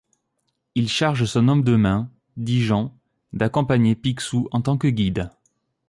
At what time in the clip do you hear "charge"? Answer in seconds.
0.89-1.25